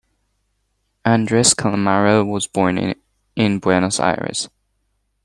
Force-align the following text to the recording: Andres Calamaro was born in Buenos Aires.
Andres 1.05 1.53
Calamaro 1.53 2.25
was 2.25 2.47
born 2.47 2.95
in 3.35 3.59
Buenos 3.59 3.99
Aires. 3.99 4.49